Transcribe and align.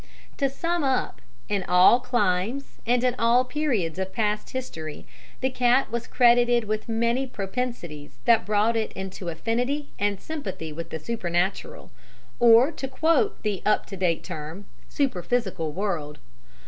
"To 0.37 0.49
sum 0.49 0.83
up 0.83 1.21
in 1.47 1.61
all 1.67 1.99
climes 1.99 2.79
and 2.87 3.03
in 3.03 3.13
all 3.19 3.45
periods 3.45 3.99
of 3.99 4.11
past 4.13 4.49
history, 4.49 5.05
the 5.41 5.51
cat 5.51 5.91
was 5.91 6.07
credited 6.07 6.63
with 6.63 6.89
many 6.89 7.27
propensities 7.27 8.17
that 8.25 8.43
brought 8.43 8.75
it 8.75 8.91
into 8.93 9.29
affinity 9.29 9.91
and 9.99 10.19
sympathy 10.19 10.73
with 10.73 10.89
the 10.89 10.97
supernatural 10.97 11.91
or 12.39 12.71
to 12.71 12.87
quote 12.87 13.43
the 13.43 13.61
up 13.63 13.85
to 13.85 13.95
date 13.95 14.23
term 14.23 14.65
superphysical 14.89 15.71
world. 15.71 16.17